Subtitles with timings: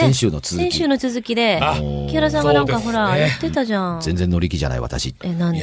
[0.00, 0.56] 先週の続き。
[0.56, 4.00] 先週の続きで、あ木原さんがなんかほら、言ってたじゃん。
[4.00, 5.14] 全然乗り気じゃない私。
[5.22, 5.62] え、なんで？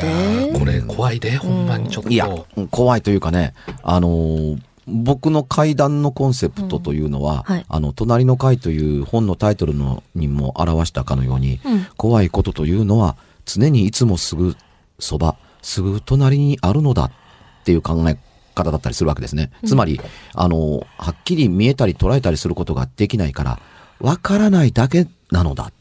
[0.58, 2.10] これ怖いで、ほんまにちょっと。
[2.10, 2.30] いや、
[2.72, 3.54] 怖いというかね、
[3.84, 14.56] あのー僕の階段のコンセプトというのは、うんはいあの、隣の階という本のタイトルのにも表したかのように、うん怖いことというのは、常にいつもすぐ
[14.98, 17.12] そば、すぐ隣にあるのだっ
[17.66, 18.18] ていう考え
[18.56, 19.52] 方だったりするわけですね。
[19.66, 20.00] つまり、
[20.34, 23.60] あの、はっきり見えたり捉えたりすることができないから、
[24.00, 25.72] わからないだけなのだ。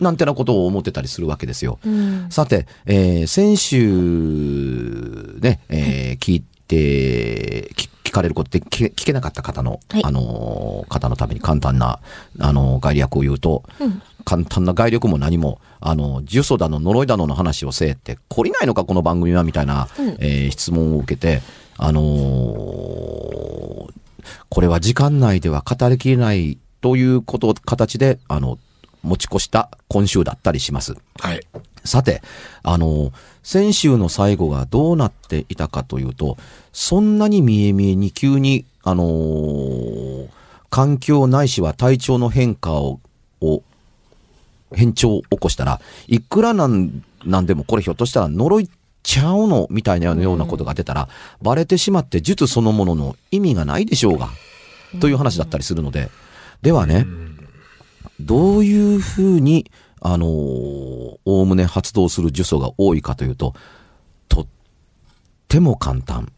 [0.00, 1.78] なんてなことを思ってたりするわけですよ。
[1.84, 2.26] うん。
[2.30, 12.00] さて、えー先週、ね、えー聞いて、聞聞かれることで聞け聞けなかった方の、はいあのー方のために簡単な、
[12.40, 21.42] あのー概略を言うと、うん簡単な概略も何も、あの、呪詛だの呪いだのの話をせえって、懲りないのかこの番組はみたいな、うんえー質問を受けて、
[21.76, 23.92] あのー
[24.48, 28.58] これは時間内では語りきれないということ、形で、あの、
[29.02, 30.94] 持ち越した今週だったりします。
[31.18, 31.40] はい。
[31.82, 32.20] さて、
[32.62, 33.10] あの、
[33.42, 36.36] 先週の最後がどうなっていたかというと、
[36.74, 40.28] そんなに見え見えに急に、あのー
[40.68, 42.98] 環境ないしは体調の変化を、
[43.40, 43.62] を
[44.74, 48.68] 変調を起こしたら、いくらなん、なんでもこれひょっとしたら呪い
[49.04, 51.08] ちゃうのみたいなようなことが出たら、
[51.40, 54.30] バレてしまって術そのものの意味がないでしょうが、
[55.00, 56.10] という話だったりするので、
[56.64, 57.06] ではね、
[58.20, 59.70] どういうふうに、
[60.00, 63.54] あのー、おおむね発動する呪詛が多いかというと、
[64.28, 64.46] とっ
[65.46, 66.32] ても簡単。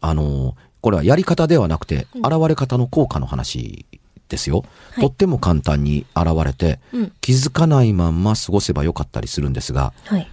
[0.00, 3.86] あのー、これはやり方ではなくて、現れ方の効果の話
[4.28, 4.64] ですよ。
[4.94, 10.28] はいとっても簡単に現れて、うん気づかないまんま過ごせばよかったりするんですが、はい。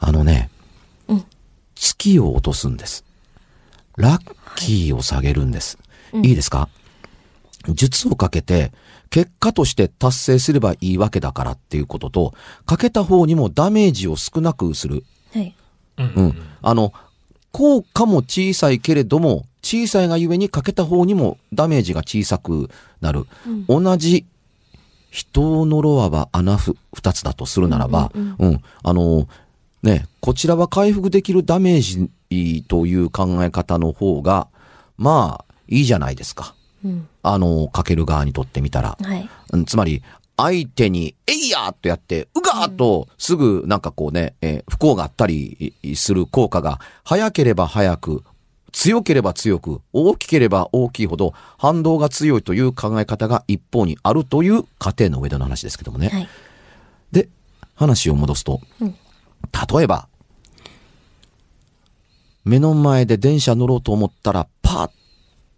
[0.00, 0.50] あのね、
[1.06, 1.24] うん
[1.76, 3.04] 月を落とすんです。
[3.96, 5.78] ラッキーを下げるんです。
[6.14, 6.68] いいですか？
[7.68, 8.72] 術をかけて、
[9.10, 12.34] 結果として達成すればいいわけだからっていうことと、
[12.66, 15.04] かけた方にもダメージを少なくする。
[15.32, 15.54] はい。
[15.98, 16.34] うん。
[16.62, 16.92] あの、
[17.52, 22.68] 効果も小さいけれども、小さいがゆえにかけた方にもダメージが小さく
[23.00, 23.26] なる。
[23.68, 24.26] 同じ
[25.10, 29.28] 人を呪わば穴ふ二つだとするならば、うん、あの、
[29.84, 34.48] ね、こちらは回復できるダメージという考え方の方が、
[34.98, 36.54] まあ、いいじゃないですか。
[36.84, 37.08] うん。
[37.24, 38.96] あの、かける側にとってみたら。
[39.00, 39.28] はい。
[39.52, 40.02] うんつまり、
[40.36, 48.24] 相手に、えいやーっとやって、うがーっと、すぐなんかこうね、えー不幸があったりする効果が、早ければ早く、
[48.72, 56.08] 強ければ強く、大きければ大きいほど、反動が強いという考え方が一方にあるという過程の上での話ですけどもね。
[56.08, 56.28] はい。
[57.12, 57.28] で、
[57.76, 58.94] 話を戻すと、うん
[59.76, 60.08] 例えば、
[62.44, 64.90] 目の前で電車乗ろうと思ったら、パーッ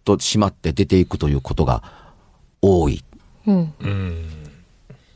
[0.07, 1.83] と閉まって出ていくということが
[2.61, 3.03] 多い。
[3.45, 3.73] うん。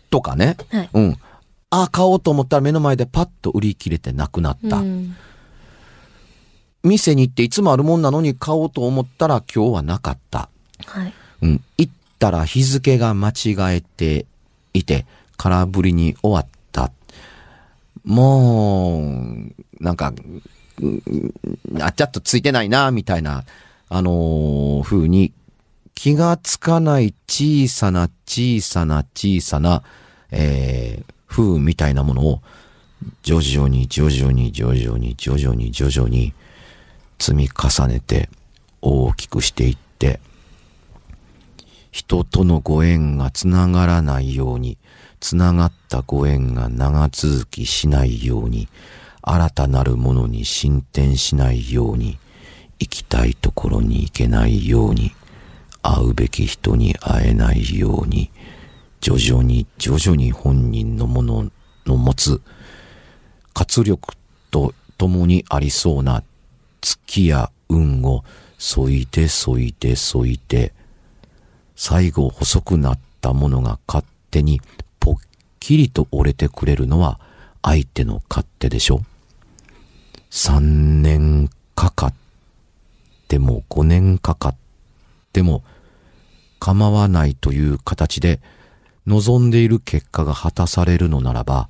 [0.09, 0.57] とかね。
[0.69, 1.17] はいうん。
[1.69, 4.77] あ、買おうと思ったら目の前でパッと売り切れてなくなった。
[4.77, 5.15] うん。
[6.83, 10.49] 店に行っていつもあるもんなのに買おうと思ったら今日はなかった。
[10.85, 11.13] はい。
[11.43, 11.63] うん。
[11.77, 14.25] 行ったら日付が間違えて
[14.73, 15.05] いて、
[15.37, 16.91] 空振りに終わった。
[18.03, 20.13] もう、なんか、
[20.81, 21.33] うん
[21.79, 23.45] あ、ちょっとついてないな、みたいな、
[23.93, 25.33] あのー風に、
[25.95, 29.83] 気がつかない小さな小さな小さな、
[30.31, 32.41] えー、風みたいなものを、
[33.21, 36.33] 徐々に徐々に徐々に徐々に徐々に
[37.19, 38.29] 積み重ねて
[38.81, 40.21] 大きくしていって、
[41.91, 44.77] 人とのご縁がつながらないように、
[45.19, 48.69] つながったご縁が長続きしないように、
[49.21, 52.17] 新たなるものに進展しないように、
[52.81, 55.13] 行きたいところに行けないように、
[55.83, 58.31] 会うべき人に会えないように、
[59.01, 61.51] 徐々に徐々に本人のもの
[61.85, 62.41] の持つ
[63.53, 64.15] 活力
[64.49, 66.23] と共にありそうな
[66.81, 68.23] 月や運を
[68.57, 70.73] 添いて添いて添いて、
[71.75, 74.59] 最後細くなったものが勝手に
[74.99, 75.15] ぽっ
[75.59, 77.19] きりと折れてくれるのは
[77.61, 79.01] 相手の勝手でしょ。
[80.31, 82.13] 三年かかっ
[83.31, 84.55] ても五年かかっ
[85.31, 85.63] ても
[86.59, 88.41] 構わないという形で
[89.07, 91.69] 望んでいる結果が果たされるのならば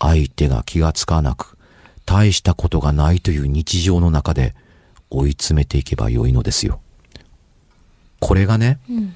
[0.00, 1.56] 相手が気がつかなく
[2.04, 4.56] 大したことがないという日常の中で
[5.08, 6.80] 追い詰めていけばよいのですよ。
[8.18, 9.14] これがね、うん。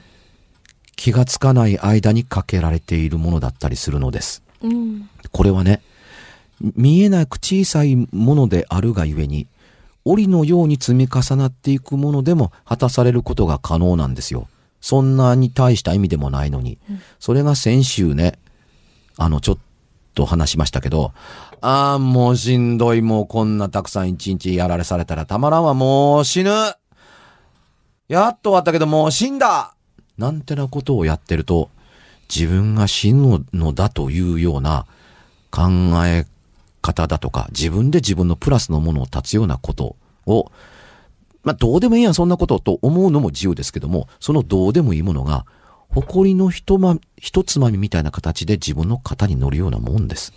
[0.94, 4.42] 気がつかない間にかけられているものだったりするのです。
[4.62, 5.08] うん。
[5.32, 5.82] これはね、
[6.60, 9.48] 見えなく小さいものであるがゆえに、
[10.04, 14.48] 檻のように積み重なっていくものでも果たされることが可能なんですよ。
[14.80, 16.78] そんなに大した意味でもないのに。
[17.20, 18.38] それが先週ね、
[19.16, 19.58] あの、ちょっ
[20.14, 21.12] と話しましたけど、
[21.60, 26.50] ああ、もうしんどい、もうこんなたくさん一日やられされたらたまらんわ、もう死ぬ
[28.08, 29.74] やっと終わったけどもう死んだ
[30.18, 31.70] なんてなことをやってると、
[32.28, 34.86] 自分が死ぬのだというような
[35.50, 35.68] 考
[36.06, 36.26] え
[36.82, 39.96] 方だとか、自分で自分のプラスのものを立つようなこと
[40.26, 40.52] を、
[41.44, 45.46] まあ、どうでもいいやん、そんなことと思うのも自由ですけども、そのどうでもいいものが、
[45.88, 50.32] 誇りのひとま、一つまみみたいな形で自分の肩に乗るようなもんです。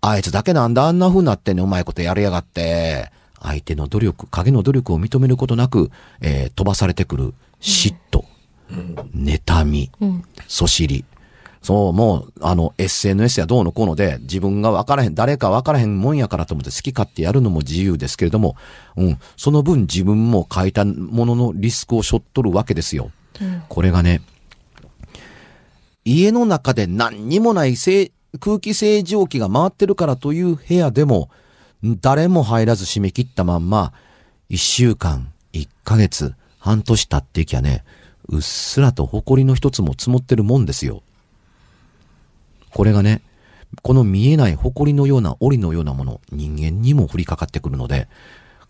[0.00, 3.10] あいつだけなんだあんな風になってんねんうまいことやりやがって。
[3.40, 5.90] 相手の努力、影の努力を認めることなく、
[6.20, 8.24] えー飛ばされてくる嫉妬、
[9.14, 10.24] 妬み、うん。
[10.46, 11.04] そしり。
[11.62, 18.56] そう、もう、あの、SNS やどうのこうので、自分が分からへん、誰か分からへんもんやからと思って好き勝手やるのも自由ですけれども、
[18.96, 23.12] うん、その分自分も書いたもののリスクを背負っとるわけですよ。
[23.68, 24.22] これがね、
[26.04, 28.10] 家の中で何にもないせ
[28.40, 31.30] 空気清浄機が回ってるからという部屋でも、
[32.00, 33.92] 誰も入らず締め切ったまんま、
[34.48, 37.84] 一週間、一ヶ月、半年経っていきゃね、
[38.28, 41.02] うっすらと埃の一つも積もってるもんですよ。
[42.74, 43.22] これがね、
[43.82, 48.08] この見えない埃のような檻のようなもの、人間にも降りかかってくるので、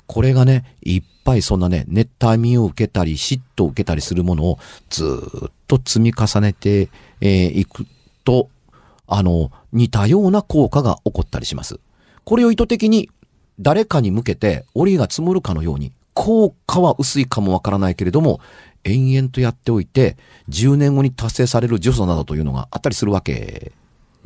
[0.06, 4.58] これがね、いっぱいそんなね、妬みを受けたり、嫉妬を受けたりするものを
[4.90, 5.04] ず
[5.46, 6.88] っと積み重ねてい、
[7.20, 7.86] えーく
[8.24, 8.48] と、
[9.06, 11.80] あの、似たような効果が起こったりします。
[12.24, 13.10] これを意図的に
[13.58, 18.40] 誰かに向けて檻が積もるかのように、効果は薄いかもわからないけれども、
[18.84, 20.16] 延々とやっておいて、
[20.48, 23.72] 10年後に達成される呪詛などというのがあったりするわけ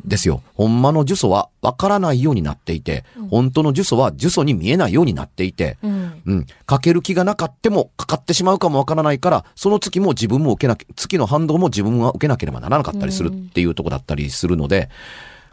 [0.05, 0.41] ですよ。
[0.53, 6.21] ほんまの呪詛はわからないようになっていて、本当の呪詛は呪詛に見えないようになっていて、うん。
[6.25, 6.45] うん。
[6.65, 14.89] かける気がなかってもかかってしまうかもわからないから、その月も自分も受けなき、月の反動も自分は受けなければならなかったりするっていうとこだったりするので、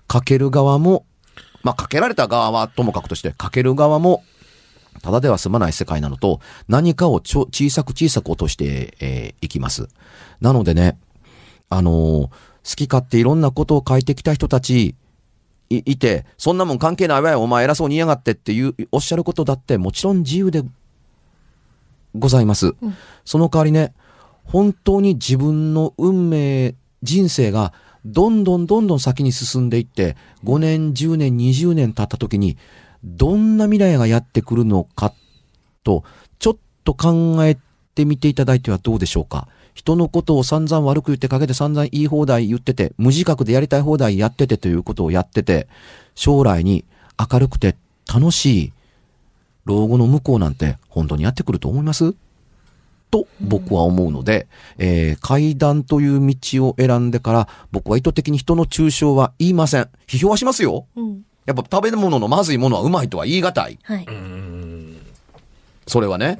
[0.07, 1.05] かける側も、
[1.63, 4.23] まあ、かけられた側はともかくとして、かける側も、
[5.03, 9.89] ただでは済まない世界なのと、何かをちょ小さく小さく落として、えーいきます。
[10.41, 10.99] なのでね、
[11.69, 12.29] あのー
[12.65, 14.95] 好き勝手いろんなことを書いてきた人たち、
[15.71, 20.63] いいて、そんなもん関係ないわよ、お前偉そうに言いやがってっていう、おっしゃることだってもちろん自由で
[22.15, 22.75] ございます。
[23.25, 23.93] その代わりね、
[24.45, 27.73] 本当に自分の運命、人生が
[28.05, 32.57] どんどんどんどん先に進んでいって、5年、10年、20年経った時に、
[33.03, 35.13] どんな未来がやってくるのか
[35.83, 36.05] と、
[36.39, 37.59] ちょっと考え
[37.95, 39.49] てみていただいてはどうでしょうか？
[39.75, 45.69] 人のことを散々悪く言ってかけて散々言い放題言ってて、無自覚でやりたい放題やっててということをやってて、
[46.15, 46.85] 将来に
[47.19, 47.77] 明るくて
[48.13, 48.73] 楽しい
[49.65, 52.15] 老後の向こうなんて本当にやってくると思います？
[53.11, 54.47] と僕は思うので、
[54.79, 59.89] えー階段という道を選んでから僕は意図的に人の抽象は言いません。
[60.07, 60.87] 批評はしますよ。
[60.97, 61.25] うん。
[61.47, 63.79] やっぱ食べ物のまずいものはうまいとは言い難い。
[63.83, 64.07] はい。
[65.87, 66.39] それはね。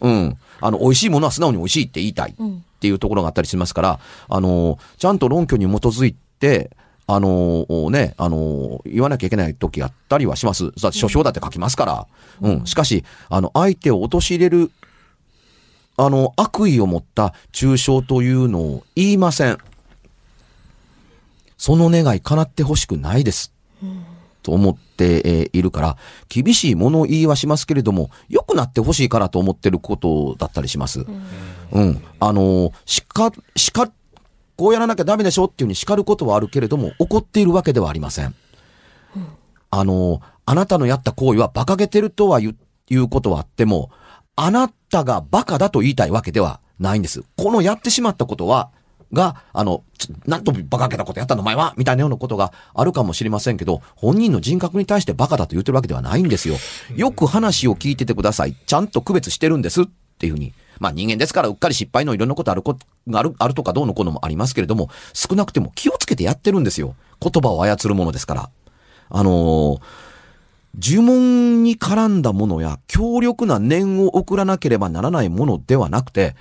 [0.00, 0.38] うん。
[0.64, 2.64] あの、美味しいものは素直に美味しいって言いたいっうん。
[2.80, 6.70] ていうところがあったりしますから、あの、ちゃんと論拠に基づいて、
[7.06, 10.72] あのね、あの言わなきゃいけない時あったりはします。
[10.78, 12.06] さ書評だって書きますから。
[12.40, 12.66] うん。
[12.66, 14.70] しかし、あの、相手を陥れる、
[15.98, 19.58] あの、悪意を持った抽象というのを言いません。
[21.58, 23.52] その願い叶ってほしくないです。
[24.44, 25.96] と思って、えーいるから、
[26.28, 31.06] 厳しい物言いはしますけれども、良くなってほしいからと思ってることだったりします。
[31.72, 32.02] うん。
[32.20, 33.92] あのー、叱、叱、
[34.56, 38.34] こうやらなきゃダメでしょっていうふうに叱ることはあるけれども、怒っているわけではありません。
[39.70, 42.56] あのー、あなたのやった行為は馬鹿げてるとは言う、
[42.90, 43.90] いうことはあっても、
[44.36, 47.24] あなたがバカだと言いたいわけではないんです。
[47.36, 48.70] このやってしまったことは、
[49.14, 56.56] が、あの、ちょなんと馬鹿げたことやったのお前はみたいなようなことがあるかもしれませんけど、本人の人格に対してバカだと言ってるわけではないんですよ。
[56.96, 58.54] よく話を聞いててください。
[58.54, 59.86] ちゃんと区別してるんですっ
[60.18, 60.52] ていうふうに。
[60.80, 62.76] まあ人間ですからうっかり失敗のいろんなことあるこ、
[63.08, 66.96] がある、あるとかどうのこうのもありますけれども、少なくても気をつけてやってるんですよ。
[67.20, 68.50] 言葉を操るものですから。
[69.10, 69.80] あのー
[70.76, 76.34] 呪文に絡んだものや強力な念を送らなければならないものではなくて、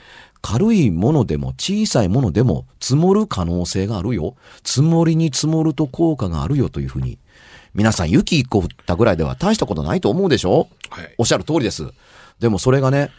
[0.44, 4.36] 軽いものでも小さいものでも積もる可能性があるよ。
[4.64, 7.18] 積もりに積もると効果があるよというふうに。
[7.74, 10.68] 皆さん雪一個降ったぐらいでは大したことないと思うでしょ？
[10.90, 11.16] はい。
[11.18, 11.92] おっしゃる通りです。
[12.40, 13.10] でもそれがね、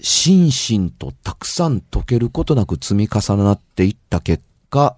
[0.00, 4.96] 心身とたくさん溶けることなく積み重なっていった結果、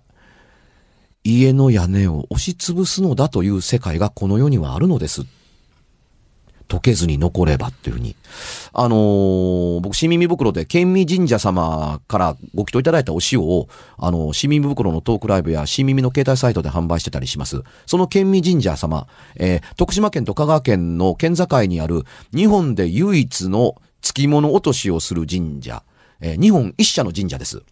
[1.25, 5.27] 家の屋根を押しつぶすのだという世界がこの世にはあるのです。
[6.71, 8.15] 溶けずに残ればっていうふうに。
[8.73, 17.63] あのー僕、新耳袋で、県民神社様からご祈祷いただいたお塩を、あのー新耳袋のトークライブや新耳の携帯サイトで販売してたりします。
[17.87, 25.83] その県民神社様、えー徳島県と香川県の県境にある、日本で唯一の付き物落としをする神社。
[26.23, 27.63] えー日本一社の神社です。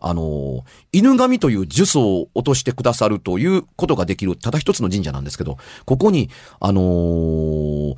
[0.00, 0.62] あのー
[0.92, 7.96] 犬神という呪詛を落としてくださるということができる、ただ一つの神社なんですけど、ここに、あのー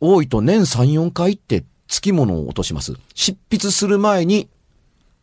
[0.00, 2.94] 多いと年3、4回って付き物を落とします。
[3.14, 4.48] 執筆する前に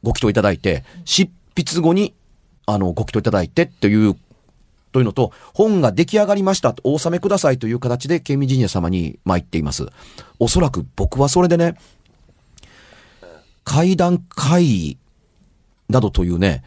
[0.04, 2.14] ご祈祷いただいて、執筆後に、
[2.66, 4.16] あの、ご祈祷いただいてっていう、
[4.92, 9.88] というのと、本が出来上がりました、お納めくださいという形で、県民神社様に参っています。
[10.40, 11.76] おそらく僕はそれでね、
[13.64, 14.98] 階段会議
[15.90, 16.64] などというね、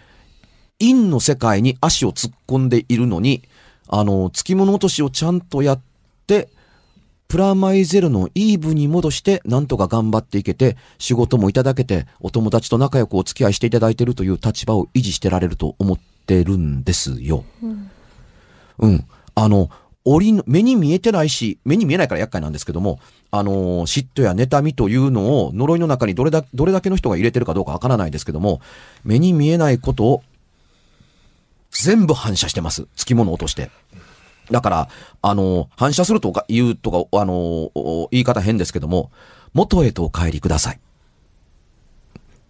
[0.80, 3.42] 陰の世界に足を突っ込んでいるのに、
[3.88, 5.80] あの、付き物落としをちゃんとやっ
[6.26, 6.48] て、
[7.28, 17.44] プラマイゼロのイーブに戻して、なんとか頑張っていけて、仕事もいただけて、お友達と仲良くお付き合いしていただいているという立場を維持してられると思ってるんですよ。
[18.78, 19.04] うん。
[19.34, 19.68] あの、
[20.06, 22.98] 折の、目に見えてないし、目に見えないから厄介なんですけども、
[23.30, 28.62] あの嫉妬や妬みというのを呪いの中にどれだ、どれだけの人が入れてるかどうかわからないですけども、
[29.04, 30.22] 目に見えないことを
[31.70, 32.86] 全部反射してます。
[32.96, 33.70] 付き物を落として。
[34.50, 34.88] だから、
[35.22, 37.70] あの、反射するとか言うとか、あの、
[38.10, 39.10] 言い方変ですけども、
[39.54, 40.80] 元へとお帰りください。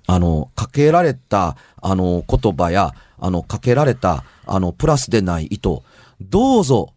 [0.06, 5.82] あの、かけられた、あの、言葉や、あの、かけられた、あの、プラスでない意図、
[6.20, 6.94] どうぞ、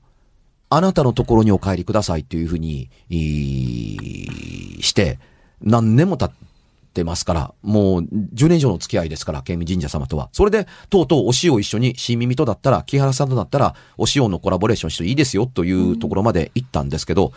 [0.70, 2.90] あなたのところにお帰りくださいっていうふうに、
[4.80, 5.20] して、
[5.62, 6.32] 何年も経っ
[6.92, 10.30] てますから、もう10年以上の付き合いですから、県民神社様とは。
[10.34, 17.32] それで、とうとうお塩一緒に、新耳とだったら、木原さんとだったら、お塩のコラボレーションしていいですよというところまで行ったんですけど、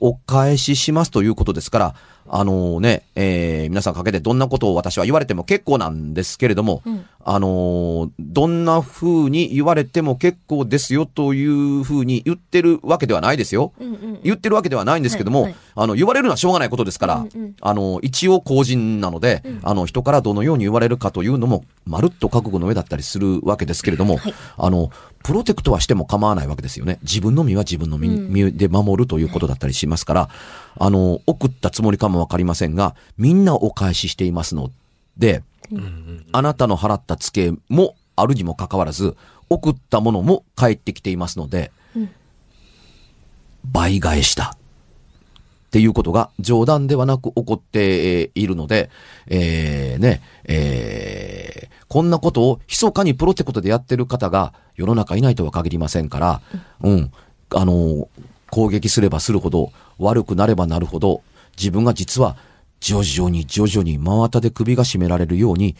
[0.00, 1.94] お返ししますということですから、
[2.28, 6.82] あのね、えー皆さんかけてどんなことを私は言われても結構なんですけれども、
[7.24, 13.72] あのーどんな風に言われても結構ですよという風に言ってるわけではないですよ。
[13.80, 14.20] うんうん。
[14.22, 17.54] 言ってるわけではないんですけども、はいはいあの、言われるのはしょうがないことですから、うんうん。
[17.60, 24.34] あの、一応公人なので、あの、人からどのように言われるかというのも、まるっと覚悟の上だったりするわけですけれども、はい。
[24.56, 24.90] あの、
[25.26, 27.00] プロテクトはしても構わないわけですよね。
[27.02, 30.28] 自分の身は自分の身,、身で守るということだったりしますから、
[30.78, 34.70] あの、送ったつもりかもわかりませんが、みんなお返ししていますの
[35.16, 35.42] で、
[36.30, 39.16] あなたの払った付けもあるにもかかわらず、
[39.50, 41.72] 送ったものも返ってきていますので、
[43.64, 44.56] 倍返しだ。
[45.66, 48.90] っていうことが冗談ではなく起こっているので、
[49.26, 56.40] えー、ね、えー、こんなことを密かにプロテクトでやってる方が世の中いないとは限りませんから、
[56.82, 57.12] うん、
[57.54, 58.08] あの、
[58.50, 61.22] 攻撃すればするほど、悪くなればなるほど、
[61.58, 62.36] 自分が実は
[62.80, 65.76] 徐々に徐々に真綿で首が絞められるように、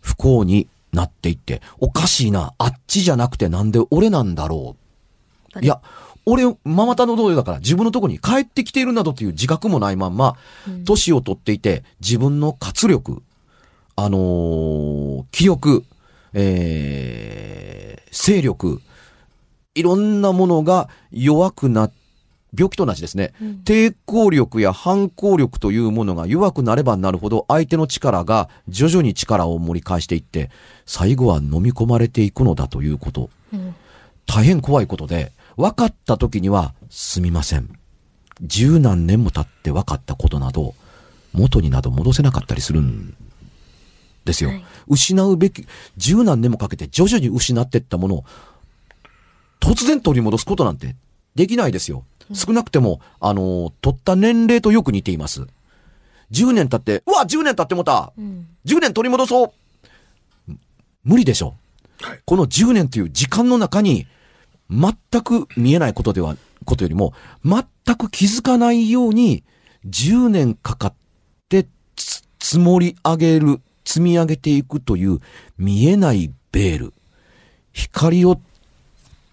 [0.00, 4.76] 不幸になっていって、おかしいな、あっちじゃなくてなんで俺なんだろ
[5.56, 5.60] う。
[5.60, 5.80] いや、
[6.30, 10.36] 俺、ママタの同僚だから自分のところに帰ってきているなどという自覚もないまんま、
[10.84, 13.22] 年を取っていて、自分の活力、
[13.96, 15.84] あのー気力、
[16.34, 18.82] えー、勢力、
[19.74, 21.90] いろんなものが弱くな、
[22.54, 23.32] 病気と同じですね。
[23.64, 30.50] 抵抗力や反抗力というものが弱くなればなるほど、相手の力が徐々に力を盛り返していって、
[30.84, 33.30] 最後は飲み込まれていくのだということ。
[34.26, 37.68] 大変怖いことで、分かった時には、すみません。
[38.40, 40.74] 十何年も経って分かったことなど、
[41.32, 43.14] 元になど戻せなかったりするん
[44.24, 44.50] ですよ。
[44.50, 45.66] はい失うべき、
[45.98, 48.24] 十何年もかけて徐々に失っていったものを、
[49.60, 50.96] 突然取り戻すことなんて
[51.34, 52.04] できないですよ。
[52.32, 55.46] 少なくても、あの、取った年齢とよく似ています。
[56.30, 58.14] 10年経って、うわ !10 年経ってもた、
[58.64, 60.52] !10 年取り戻そう
[61.04, 61.54] 無理でしょ。
[62.00, 64.06] はいこの10年という時間の中に、
[64.70, 67.64] 全く見えないことでは、ことよりも、全
[67.96, 69.44] く気づかないように、
[69.86, 70.94] 10年かかっ
[71.48, 71.66] て
[72.38, 75.20] 積もり上げる、積み上げていくという
[75.56, 76.94] 見えないベール。
[77.72, 78.40] 光を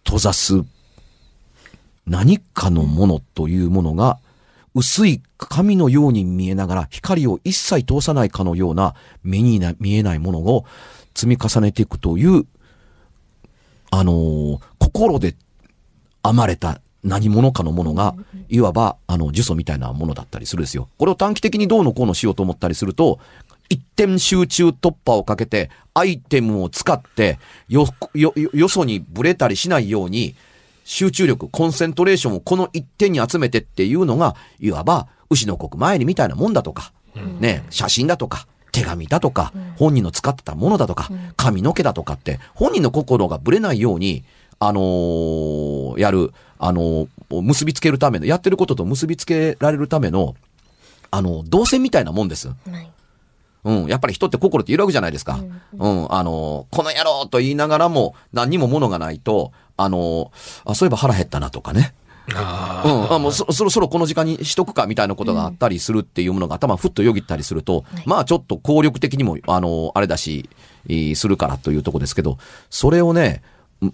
[0.05, 0.61] 閉ざす
[2.05, 4.19] 何かのものというものが、
[4.75, 10.65] 薄い紙のように見えながら光を一切通さないかのような目に見えないものを
[11.15, 12.45] 積み重ねていくという、
[13.89, 14.59] あのー
[14.95, 15.35] 心で
[16.23, 18.15] 編まれた何者かのものが、
[18.47, 20.87] いわば、あの、呪詛みたいなものだったりするんですよ。
[20.97, 23.19] これを短期的にどうのこうのしようと思ったりすると、
[23.67, 30.33] 一点集中突破をかけて、アイテムを使って、よ、よ、よよそにブレたりしないように、
[30.85, 36.93] 集中力、コンセントレーションをこの一点に集めてっていうのが、いわば、牛の国前にみたいなもんだとか、
[37.41, 44.23] ね、写真だとか、手紙だとか、本人の使ってたものだとか、髪の毛だとかって、本人の心がぶれないように、
[44.59, 50.35] あのーやる、あのー結びつけるための、やってることと結びつけられるための、
[51.11, 52.47] あの、動線みたいなもんです。
[52.49, 52.91] はい。
[53.63, 53.85] うん。
[53.87, 55.39] やっぱり人って心っているわけじゃないですか。
[55.77, 56.13] うん。
[56.13, 60.31] あの、この野郎と言いながらも何にも物がないと、あの、
[60.65, 61.93] あ、そういえば腹減ったなとかね。
[62.35, 63.15] あうん。
[63.15, 70.47] あ、もうそそろそろこの時間にしとくかみたいなことがあったりするっていうものが頭ふっとよぎったりすると、はいまあちょっと効力的にも、あの、あれだし、
[70.87, 72.37] えーするからというとこですけど、
[72.69, 73.41] それをね、
[73.83, 73.91] ん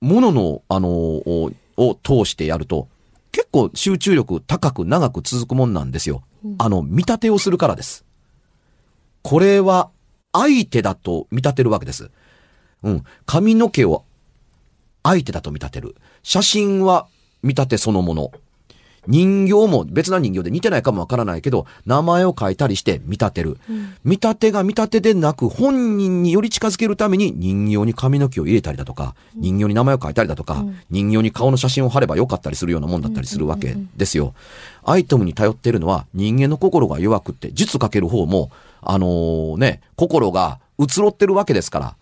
[0.00, 2.88] ものの、あの、をを通してやると、
[3.32, 6.22] 結構集中力高く長く続くもんなんですよ。
[6.58, 8.04] あの、見立てをするからです。
[9.22, 9.90] これは
[10.32, 12.10] 相手だと見立てるわけです。
[12.82, 13.04] うん。
[13.26, 14.04] 髪の毛を
[15.02, 15.96] 相手だと見立てる。
[16.22, 17.06] 写真は
[17.42, 18.32] 見立てそのもの。
[19.06, 23.58] 人形も別な人形で似てないかもわからないけど、名前を書いたりして見立てる。
[24.04, 34.34] 見立てが見立てでなく、本人により近づけるために人形に髪の毛を入れたりだとか、人形に名前を書いたりだとか、人形に顔の写真を貼ればよかったりするようなもんだったりするわけですよ。
[34.84, 38.50] アイテムに頼っているのは人間の心が弱くって、術かける方も、
[38.82, 41.96] あのーね、心が移ろってるわけですから、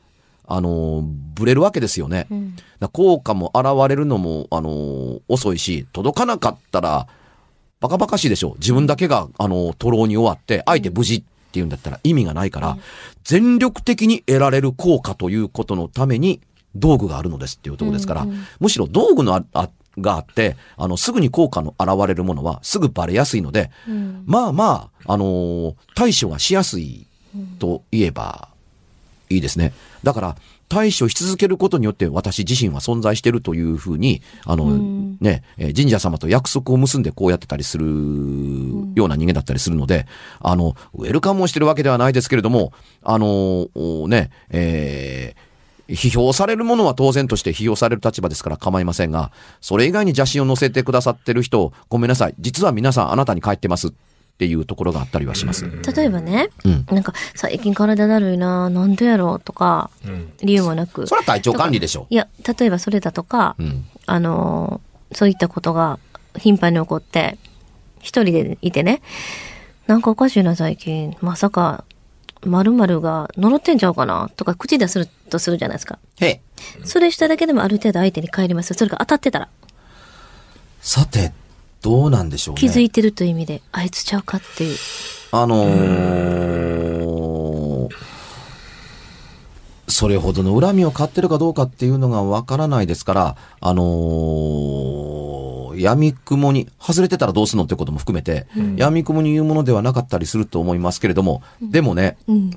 [0.48, 2.26] あのーブレるわけですよね。
[2.30, 7.06] だから効果も現れるのも、あのー遅いし、届かなかったら、
[7.80, 8.56] バカバカしいでしょ。
[8.58, 12.76] 自分だけが、あのー、徒労に終わって、相手無事っていうんだったら意味がないから、
[13.22, 16.40] 全力的に得られる効果ということのために、
[16.74, 18.26] 道具があるのですっていうところですから、
[18.58, 23.70] むしろ道具のああがあって、あの、すぐに効果の現れるものはすぐバレやすいので、
[24.26, 27.06] まあまあ、あのー対処がしやすい
[27.58, 28.48] と言えば
[29.30, 29.72] いいですね。
[30.02, 30.36] だから、
[30.68, 34.76] 対処し続けることによって私自身は存在しているというふうに、あの、
[35.20, 37.86] ね、えー神社様と約束を結んでこうやってたりする
[38.94, 40.06] ような人間だったりするので、
[40.40, 45.48] あの、ウェルカムをしてるわけではないですけれども、あのーね、えー
[45.88, 49.32] 批評されるものは当然として批評される立場ですから構いませんが、
[49.62, 52.34] それ以外に邪心を乗せてくださってる人、ごめんなさい。
[52.38, 53.90] 実は皆さんあなたに帰ってますっ
[54.38, 55.66] ていうところがあったりはします。
[55.94, 61.06] 例えばね、うんなんか、最近体だるいな、なんでやろうとか、うん理由もなく。
[61.06, 63.84] それは体調管理でしょいや、例えばそれだとか、うん。
[64.06, 65.98] あのーそういったことが
[66.36, 67.38] 頻繁に起こって、
[68.00, 69.00] 一人でいてね、
[69.86, 71.84] なんかおかしいな最近、まさか、
[72.44, 75.98] 〇〇が呪ってんちゃうかなとか口でするとするじゃないですか。
[76.20, 76.40] へえ。
[76.84, 78.74] それしただけでもある程度相手に帰ります。
[78.74, 79.48] それが当たってたら、
[80.80, 81.32] さて、
[81.82, 82.60] どうなんでしょうね。
[82.60, 84.76] 気づいてるという意味で、あいつちゃうかっていう。
[85.32, 86.68] あのー
[89.90, 95.48] それほどの恨みを買ってるかどうかっていうのがわからないですから、あのー
[95.80, 102.50] 闇雲に、外れてたらどうすんのってことも含めて、闇雲に言うものではなかったりすると思いますけれども、でもね、うん。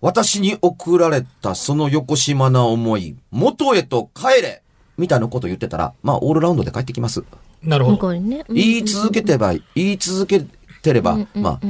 [0.00, 4.63] 私に送られたその横島な思い、元へと帰れ
[4.96, 7.20] みたいなこと言ってたら、まあ、オールラウンドで帰ってきます。
[7.20, 7.26] 向
[7.62, 7.98] なるほど。
[7.98, 8.44] こうにね。
[8.48, 10.44] うん言い続けてば、言い続け
[10.82, 11.66] てれば、まあ、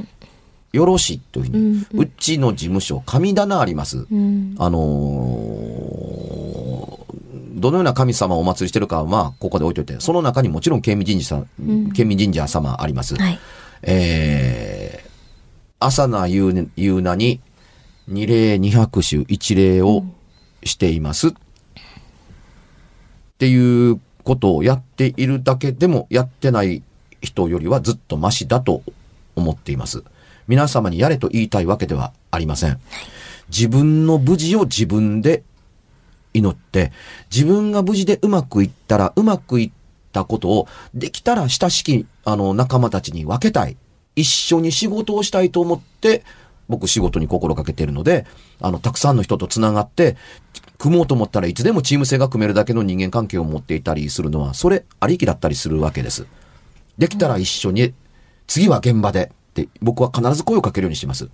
[0.73, 4.07] よろしいというふうに、うちの事務所、神棚あります。
[4.11, 4.55] うん。
[4.59, 6.35] あのー
[7.65, 13.17] どのような神様をお祭りしてるかは、まあ、ここで置いといて、その中にもちろん県民神社さん、県民神社様あります。
[13.17, 13.39] はい。
[13.83, 15.09] えー、
[15.79, 17.41] 朝名言うね言う名に、
[18.07, 20.05] 二礼二拍手一礼を
[20.63, 21.29] しています。
[21.29, 21.33] っ
[23.45, 26.83] ていうことをやっているだけでも、やってない
[27.21, 28.83] 人よりはずっとマシだと
[29.37, 30.03] 思っています。
[30.49, 32.81] 皆様にやれと言いたいわけではありません。
[33.51, 35.43] 自分の無事を自分で
[36.33, 36.91] 祈って、
[37.31, 39.71] 自分が無事でうまくいったら、うまくいっ
[40.13, 43.77] たことを、できたら親しき、あの、仲間たちに分けたい。
[44.17, 46.25] 一緒に仕事をしたいと思って、
[46.71, 48.25] 僕仕事に心がけているので、
[48.63, 50.17] あの、たくさんの人と繋がって、
[50.85, 56.27] 組もうと思ったらいつでもチーム性が組めるだけの人間関係を持っていたりするのは、それありきだったりするわけです。
[56.99, 57.94] できたら一緒に、
[58.47, 61.31] 次は現場で、って僕は必ず声をかけるようにします。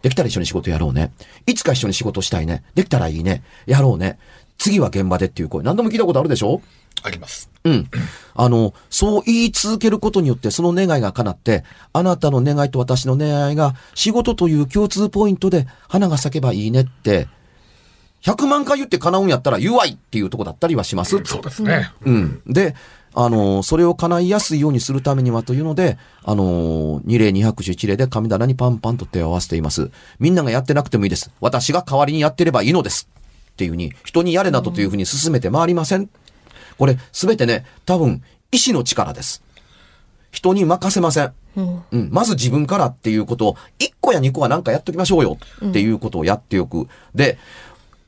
[0.00, 1.12] できたら一緒に仕事やろうね。
[1.46, 2.64] いつか一緒に仕事したいね。
[2.74, 3.42] できたらいいね。
[3.66, 4.18] やろうね。
[4.56, 5.62] 次は現場でっていう声。
[5.64, 6.62] 何度も聞いたことあるでしょ？
[7.02, 7.50] あります。
[7.64, 7.88] うん。
[8.34, 17.26] あの、そう言い続けることによってその願いが叶って、あなたの願いと私の願いが仕事という共通ポイントで花が咲けばいいねって、
[18.24, 21.22] 100万回言って叶うんやったら UI っていうとこだったりはします。
[21.24, 21.92] そうですね。
[22.04, 22.42] うん。
[22.46, 22.74] で、
[23.14, 29.90] あの、それを叶いやすいようにするためにはというので、あの、二例二拍手一例で神棚にパンパンと手を合わせています。
[30.18, 31.30] みんながやってなくてもいいです。
[31.40, 33.08] 私が代わりにやってればいいのです。
[33.52, 36.08] っていうふうに、人にやれなどというふうに進めて回りません。
[36.78, 39.44] これ、すべてね、多分、意志の力です。
[40.32, 41.32] 人に任せません。
[41.56, 41.82] うん。
[41.92, 46.88] うん、まず自分からっていうことを、1個や2個は何かやっときましょうよっていうことをやっておく。
[47.14, 47.38] で、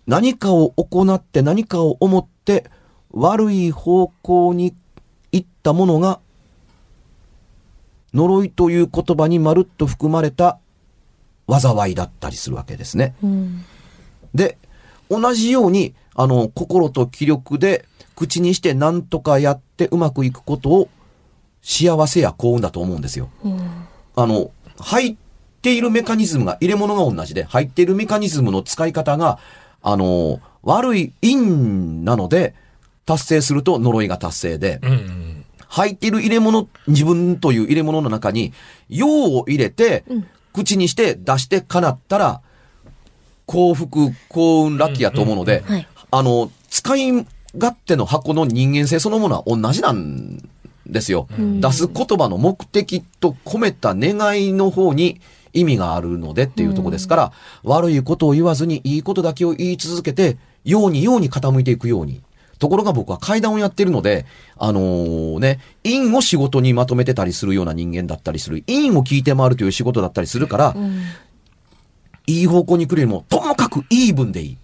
[0.06, 2.64] 何かを行って何かを思って
[3.10, 4.74] 悪い方向に
[5.32, 6.20] 行ったものが、
[8.14, 10.58] 呪いという言葉にまるっと含まれた
[11.48, 13.14] 災いだったりするわけですね。
[13.22, 13.64] うん。
[14.34, 14.58] で、
[15.10, 20.88] 同じように、あの、心と気力で口にして何とかやってうまくいくことを
[21.62, 23.28] 幸せや幸運だと思うんですよ。
[23.44, 23.60] うん。
[24.14, 25.16] あの、入っ
[25.62, 29.38] ているメカニズムが、入れ物が同じで、入っているメカニズムの使い方が、
[29.88, 32.54] あの、悪い因なので、
[33.04, 35.44] 達成すると呪いが達成で、うんうん。
[35.68, 38.52] 入っている入れ物、自分という入れ物の中に、
[38.88, 42.40] 用を入れて、うん口にして出して叶ったら、
[43.44, 45.86] 幸福、幸運、ラッキーやと思うので、はい。
[46.10, 50.38] あの、使い勝手の箱の人間性そのものは同じなん
[50.86, 51.28] ですよ。
[51.38, 55.20] ん出す言葉の目的と込めた願いの方に
[55.58, 62.22] 意味があるのでっていうところですから、悪いことを言わずにいいことだけを言い続けて、ようにように傾いていくように。
[62.58, 64.24] ところが僕は階段をやってるので、
[64.56, 71.02] あのーね、因を仕事にまとめてたりするような人間だったりする、因を聞いて回るという仕事だったりするから、うん。
[72.26, 74.58] いい方向に来るよりも、ともかくイーブンでいい。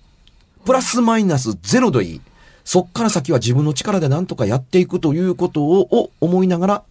[0.64, 2.20] プラスマイナスゼロでいい。
[2.64, 6.82] そっから先は自分の力で何とかやっていくということをを思いながら、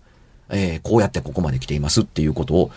[0.49, 2.71] えーこうやってここまで来ていますっていうことを、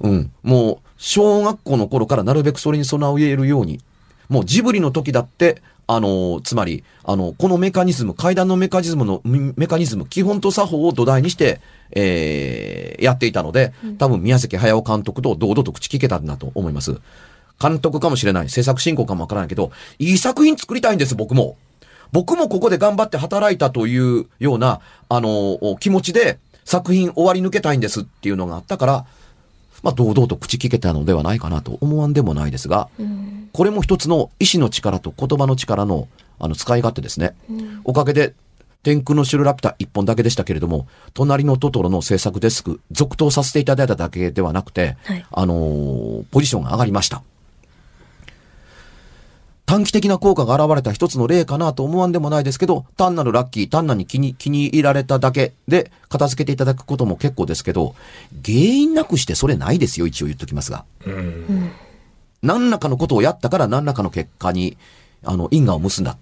[0.00, 3.80] うん、もう、小学校の頃からなるべくそれに備えるように、
[4.28, 11.60] もうジブリの時だって、あのーつまり、あの、このメカニズム、階段のメカニズムの、メメカニズム、基本と作法を土台にして、
[11.92, 17.00] えーやっていたので、多分宮崎駿監督と堂々と口聞けたんだと思います。
[17.60, 21.56] 監督かもしれない、制作進行かもわからないけど、いい作品作りたいんです、僕も。
[22.12, 29.06] 僕もここで頑張って働いたというような、あのー気持ちで作品終わり抜けたいんですっていうのがあったから、
[29.82, 33.48] まあ、堂々と口聞けたのではないかなと思わんでもないですが、うん。
[33.52, 37.34] これも一つの意志の力と言葉の力の、あの、使い勝手ですね。
[37.84, 38.34] おかげで、
[38.82, 47.22] 天空の城ラピュタ一本だけでしたけれども、隣のトトロの制作デスク、続投させていただいただけではなくて、はいあのーポジションが上がりました。
[49.68, 57.94] 短期的な効果が現れた一つの例かなと思わんでもないですけど、単なるラッキー、単なる気に、気に入られただけで片付けていただくことも結構ですけど、
[58.42, 60.86] 原因なくしてそれないですよ、一応言っときますが。
[61.04, 61.70] うん。
[62.42, 64.78] 何らかのことをやったから何らかの結果に、
[65.22, 66.12] あの、因果を結んだ。
[66.12, 66.16] っ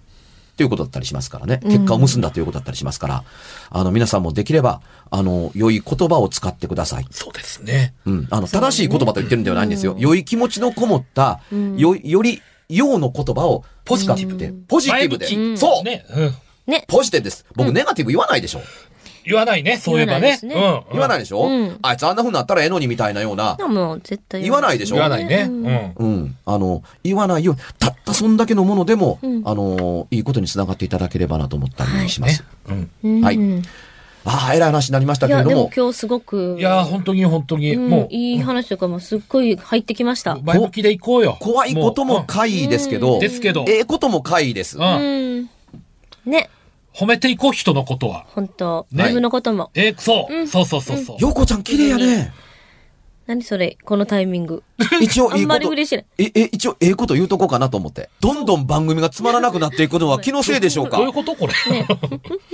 [0.57, 1.61] ていうことだったりしますからね。
[1.63, 3.23] 結果を結んだということだったりしますから、
[3.69, 7.07] あの、皆さんもできれば、あの、良い言葉を使ってください。
[7.11, 7.93] そうですね。
[8.05, 8.27] うん。
[8.29, 9.93] あの、正しい言葉と言ってるんではないんですよ。
[9.93, 15.27] うん良い気持ちのこもった、うんよ、より、用の言葉をポジティブで、ポジティブで。
[15.57, 16.05] そう、ね。
[16.09, 16.33] うん。
[16.67, 16.85] ね。
[16.87, 17.45] ポジティブです。
[17.55, 18.61] 僕、ネガティブ言わないでしょ。
[19.27, 20.19] 言わないね、そういえばね。
[20.19, 20.91] 言わないですねうん。
[20.93, 25.49] 言わないでしょ、うんあいつあんな風になったらええのにみたいなような、もう絶対言わないでしょ言わないね。
[25.49, 26.37] うん。
[26.45, 32.43] あの、言わないように、たったそんだけのものでも、うんあの、いいことにつながっていただければなと思ったりします。
[32.69, 32.87] ね。
[33.03, 33.21] うん。
[33.21, 33.37] はい
[34.27, 36.53] いああ、偉い話になりましたけれや、ども、でも今日すごく。
[36.53, 36.59] うん。
[36.59, 40.37] いやー、本当に本当に、うんもう、いい話とかもすっごい入ってきました。
[40.43, 41.37] 前向きでいこうよ。
[41.39, 44.77] 怖いことも怪異ですけど、うんですけどええことも怪異です。
[44.77, 45.49] うんうん。
[46.25, 46.49] ね。
[46.93, 48.25] 褒めていこう、人のことは。
[48.29, 49.69] 本当ね自分のことも。
[49.75, 51.21] えー、そう、うんそうそうそうそう。
[51.21, 52.33] ようこちゃん綺麗やね。
[53.27, 54.63] 何それこのタイミング。
[55.01, 56.05] 一応いいことあんまり、嬉しい。
[56.17, 58.09] え、え、一応ええこと言うとこうかなと思って。
[58.21, 61.53] どんどん番組がつまらなくなっていくのは気のせいでしょうかどういうことこれ？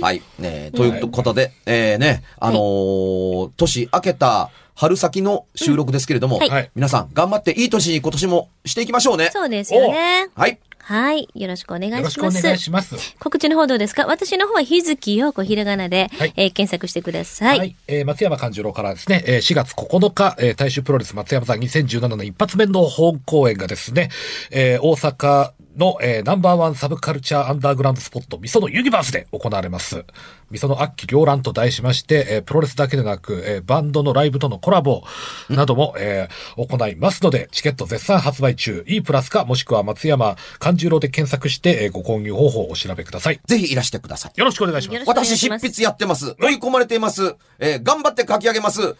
[0.02, 0.20] はい。
[0.38, 9.30] ねということで、えーね、あのー年明けた春先の収録ですけれども、はいはい皆さん頑張っていい年に今年もしていきましょうね。
[9.32, 10.28] そうですよね。
[10.34, 10.58] はい。
[10.86, 11.28] はい。
[11.34, 12.42] よろしくお願いよろしくおします。
[12.42, 13.16] 願いします。
[13.18, 14.04] 告知の方どうですか？
[14.06, 17.58] 私の方は日月陽子ひらがなで、はいえー検索してください。
[17.58, 17.76] はい。
[17.88, 24.10] えー松山勘十郎からですね、えー4月9日、えー大衆プロレス松山さん2017年一発目の本公演がですね、
[24.50, 30.04] えー大阪の、えーナンバーワンサブカルチャーアンダーグラウンドスポット、ミソのユニバースで行われます。
[30.50, 35.02] ミソの悪鬼両乱と題しまして、えープロレスだけでなく、えーバンドのライブとのコラボ
[35.48, 43.40] なども、えー行いますので、チケット絶賛発売中、E プラスか、もしくは松山勘十郎で検索して、えーご購入方法をお調べください。
[43.46, 44.32] ぜひいらしてください。
[44.38, 45.04] よろしくお願いしますよろ。
[45.04, 46.36] しくお願い私、執筆やってます。
[46.40, 47.34] 追い込まれています。
[47.58, 48.96] えー頑張って書き上げます。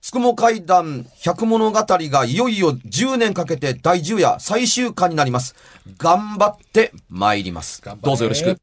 [0.00, 5.54] つくも階段百物語がいよいよ10年かけて第10夜最終巻になります。
[5.98, 8.56] 頑張って参りますどうぞよろしく。